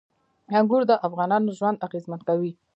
انګور 0.57 0.83
د 0.87 0.91
افغانانو 1.07 1.55
ژوند 1.57 1.81
اغېزمن 1.87 2.19
کوي. 2.27 2.51